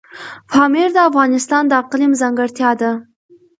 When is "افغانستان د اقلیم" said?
1.09-2.11